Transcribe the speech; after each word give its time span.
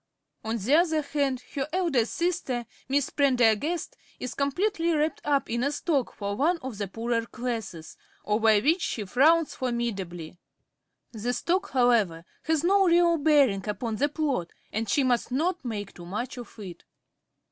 On 0.43 0.57
the 0.57 0.73
other 0.73 1.03
hand, 1.03 1.43
her 1.53 1.67
elder 1.71 1.99
sister_, 2.01 2.65
Miss 2.89 3.11
Prendergast, 3.11 3.95
_is 4.19 4.35
completely 4.35 4.91
wrapped 4.93 5.21
up 5.23 5.47
in 5.47 5.63
a 5.63 5.71
sock 5.71 6.15
for 6.15 6.35
one 6.35 6.57
of 6.63 6.79
the 6.79 6.87
poorer 6.87 7.27
classes, 7.27 7.97
over 8.25 8.57
which 8.59 8.81
she 8.81 9.05
frowns 9.05 9.53
formidably. 9.53 10.39
The 11.11 11.33
sock, 11.33 11.69
however, 11.69 12.25
has 12.45 12.63
no 12.63 12.85
real 12.87 13.17
bearing 13.17 13.69
upon 13.69 13.97
the 13.97 14.09
plot, 14.09 14.53
and 14.73 14.89
she 14.89 15.03
must 15.03 15.31
not 15.31 15.63
make 15.63 15.93
too 15.93 16.07
much 16.07 16.35
of 16.39 16.57
it. 16.57 16.83